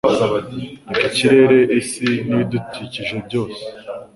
Reba 0.87 1.03
ikirere 1.09 1.59
isi 1.79 2.07
n'ibidukikije 2.27 3.15
byose 3.27 3.61